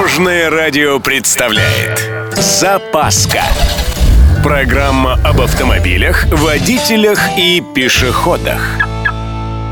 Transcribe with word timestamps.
Дорожное 0.00 0.48
радио 0.48 0.98
представляет 0.98 2.08
Запаска 2.34 3.42
Программа 4.42 5.20
об 5.22 5.42
автомобилях, 5.42 6.24
водителях 6.32 7.20
и 7.36 7.62
пешеходах 7.74 8.62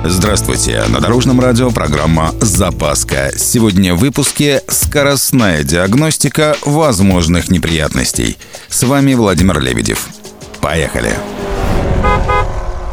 Здравствуйте! 0.05 0.85
На 0.89 1.01
Дорожном 1.01 1.41
радио 1.41 1.71
программа 1.71 2.33
«Запаска». 2.43 3.31
Сегодня 3.39 3.95
в 3.95 4.01
выпуске 4.01 4.63
«Скоростная 4.69 5.63
диагностика 5.65 6.59
возможных 6.63 7.51
неприятностей». 7.51 8.37
С 8.69 8.83
вами 8.83 9.15
Владимир 9.15 9.59
Лебедев. 9.61 10.09
Поехали! 10.61 11.15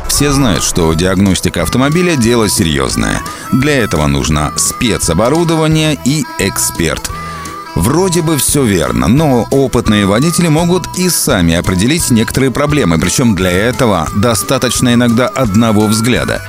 Все 0.08 0.32
знают, 0.32 0.64
что 0.64 0.94
диагностика 0.94 1.64
автомобиля– 1.64 2.16
дело 2.18 2.48
серьезное. 2.48 3.22
Для 3.52 3.76
этого 3.76 4.08
нужно 4.08 4.54
спецоборудование 4.56 5.98
и 6.06 6.24
эксперт. 6.40 7.12
Вроде 7.76 8.22
бы 8.22 8.38
все 8.38 8.64
верно, 8.64 9.08
но 9.08 9.48
опытные 9.52 10.06
водители 10.06 10.48
могут 10.48 10.98
и 10.98 11.10
сами 11.10 11.56
определить 11.56 12.10
некоторые 12.10 12.52
проблемы, 12.52 12.98
причем 12.98 13.36
для 13.36 13.52
этого 13.52 14.08
достаточно 14.16 14.94
иногда 14.94 15.28
одного 15.28 15.88
взгляда. 15.88 16.42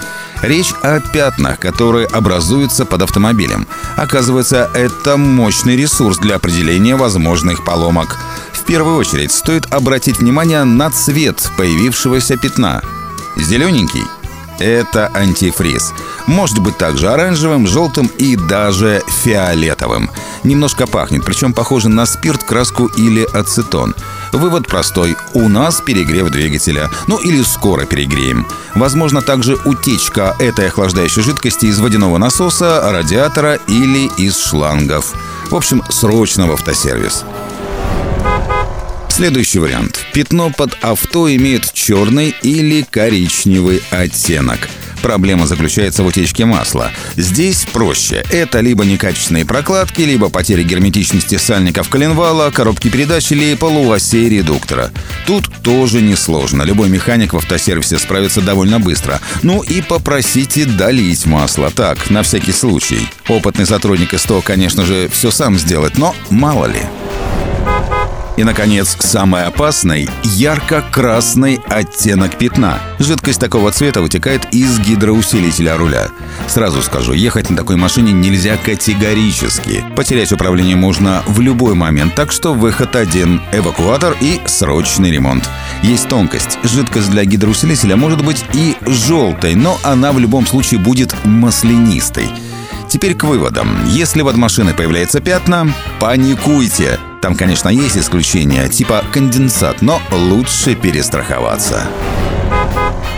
Речь 0.42 0.72
о 0.82 1.00
пятнах, 1.00 1.58
которые 1.58 2.06
образуются 2.06 2.84
под 2.84 3.02
автомобилем. 3.02 3.66
Оказывается, 3.96 4.70
это 4.74 5.16
мощный 5.16 5.76
ресурс 5.76 6.18
для 6.18 6.36
определения 6.36 6.94
возможных 6.94 7.64
поломок. 7.64 8.16
В 8.52 8.62
первую 8.64 8.96
очередь 8.96 9.32
стоит 9.32 9.72
обратить 9.72 10.18
внимание 10.18 10.64
на 10.64 10.90
цвет 10.90 11.50
появившегося 11.56 12.36
пятна– 12.36 12.82
Зелененький– 13.36 14.04
это 14.58 15.10
антифриз. 15.14 15.92
Может 16.26 16.58
быть 16.58 16.76
также 16.76 17.08
оранжевым, 17.08 17.66
желтым 17.66 18.10
и 18.18 18.36
даже 18.36 19.02
фиолетовым. 19.22 20.10
Немножко 20.42 20.86
пахнет, 20.86 21.24
причем 21.24 21.52
похоже 21.52 21.88
на 21.88 22.06
спирт, 22.06 22.42
краску 22.42 22.86
или 22.86 23.22
ацетон. 23.22 23.94
Вывод 24.32 24.66
простой. 24.66 25.16
У 25.34 25.48
нас 25.48 25.80
перегрев 25.80 26.30
двигателя. 26.30 26.90
Ну 27.06 27.18
или 27.18 27.42
скоро 27.42 27.86
перегреем. 27.86 28.46
Возможно 28.74 29.22
также 29.22 29.56
утечка 29.64 30.36
этой 30.38 30.68
охлаждающей 30.68 31.22
жидкости 31.22 31.66
из 31.66 31.78
водяного 31.78 32.18
насоса, 32.18 32.90
радиатора 32.90 33.58
или 33.68 34.10
из 34.18 34.38
шлангов. 34.38 35.14
В 35.50 35.54
общем, 35.54 35.82
срочно 35.88 36.46
в 36.46 36.52
автосервис. 36.52 37.24
Следующий 39.08 39.60
вариант. 39.60 40.04
Пятно 40.12 40.50
под 40.50 40.76
авто 40.82 41.34
имеет 41.34 41.72
черный 41.72 42.34
или 42.42 42.82
коричневый 42.82 43.82
оттенок. 43.90 44.68
Проблема 45.06 45.46
заключается 45.46 46.02
в 46.02 46.06
утечке 46.06 46.46
масла. 46.46 46.90
Здесь 47.14 47.64
проще. 47.72 48.24
Это 48.28 48.58
либо 48.58 48.84
некачественные 48.84 49.44
прокладки, 49.44 50.00
либо 50.00 50.30
потеря 50.30 50.64
герметичности 50.64 51.38
сальников 51.38 51.88
коленвала, 51.88 52.50
коробки 52.50 52.88
передач 52.88 53.30
или 53.30 53.54
полуосей 53.54 54.28
редуктора. 54.28 54.90
Тут 55.24 55.48
тоже 55.62 56.02
несложно. 56.02 56.64
Любой 56.64 56.88
механик 56.88 57.34
в 57.34 57.36
автосервисе 57.36 57.98
справится 57.98 58.40
довольно 58.40 58.80
быстро. 58.80 59.20
Ну 59.44 59.62
и 59.62 59.80
попросите 59.80 60.64
долить 60.64 61.24
масло. 61.24 61.70
Так, 61.70 62.10
на 62.10 62.24
всякий 62.24 62.50
случай. 62.50 63.08
Опытный 63.28 63.64
сотрудник 63.64 64.18
СТО, 64.18 64.40
конечно 64.40 64.84
же, 64.84 65.08
все 65.08 65.30
сам 65.30 65.56
сделает, 65.56 65.98
но 65.98 66.16
мало 66.30 66.66
ли. 66.66 66.82
И, 68.36 68.44
наконец, 68.44 68.96
самый 69.00 69.44
опасный– 69.44 70.08
ярко-красный 70.22 71.58
оттенок 71.68 72.36
пятна. 72.36 72.78
Жидкость 72.98 73.40
такого 73.40 73.72
цвета 73.72 74.02
вытекает 74.02 74.46
из 74.52 74.78
гидроусилителя 74.78 75.76
руля. 75.76 76.08
Сразу 76.46 76.82
скажу, 76.82 77.14
ехать 77.14 77.48
на 77.48 77.56
такой 77.56 77.76
машине 77.76 78.12
нельзя 78.12 78.58
категорически. 78.58 79.84
Потерять 79.96 80.32
управление 80.32 80.76
можно 80.76 81.22
в 81.26 81.40
любой 81.40 81.74
момент, 81.74 82.14
так 82.14 82.30
что 82.30 82.52
выход 82.52 82.94
один– 82.94 83.40
эвакуатор 83.52 84.14
и 84.20 84.38
срочный 84.44 85.10
ремонт. 85.10 85.48
Есть 85.82 86.08
тонкость. 86.08 86.58
Жидкость 86.62 87.10
для 87.10 87.24
гидроусилителя 87.24 87.96
может 87.96 88.22
быть 88.22 88.44
и 88.52 88.76
желтой, 88.86 89.54
но 89.54 89.78
она 89.82 90.12
в 90.12 90.18
любом 90.18 90.46
случае 90.46 90.78
будет 90.78 91.14
маслянистой. 91.24 92.28
Теперь 92.88 93.14
к 93.14 93.24
выводам. 93.24 93.68
Если 93.86 94.20
под 94.20 94.36
машиной 94.36 94.74
появляется 94.74 95.20
пятна, 95.20 95.72
паникуйте. 95.98 96.98
Там, 97.26 97.34
конечно, 97.34 97.68
есть 97.68 97.98
исключения, 97.98 98.68
типа 98.68 99.02
конденсат, 99.12 99.82
но 99.82 100.00
лучше 100.12 100.76
перестраховаться. 100.76 101.82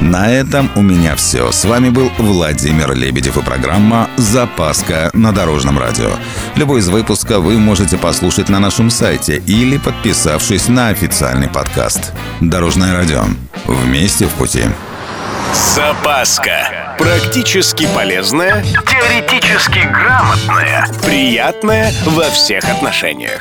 На 0.01 0.33
этом 0.33 0.71
у 0.77 0.81
меня 0.81 1.15
все. 1.15 1.53
С 1.53 1.67
вами 1.67 1.91
был 1.91 2.11
Владимир 2.17 2.95
Лебедев 2.95 3.37
и 3.37 3.43
программа 3.43 4.09
«Запаска» 4.17 5.11
на 5.13 5.33
Дорожном 5.33 5.79
радио. 5.79 6.13
Любой 6.57 6.81
из 6.81 6.89
выпуска 6.89 7.39
вы 7.39 7.59
можете 7.59 7.99
послушать 7.99 8.49
на 8.49 8.61
нашем 8.61 8.89
сайте 8.89 9.43
или 9.47 9.77
подписавшись 9.77 10.69
на 10.69 10.89
официальный 10.89 11.49
подкаст. 11.49 12.15
Дорожное 12.41 12.95
радио. 12.95 13.25
Вместе 13.67 14.25
в 14.25 14.31
пути. 14.31 14.65
Запаска. 15.75 16.97
Практически 16.99 17.87
полезная, 17.95 18.65
теоретически 18.65 19.81
грамотная, 19.81 20.89
приятная 21.05 21.93
во 22.07 22.31
всех 22.31 22.65
отношениях. 22.65 23.41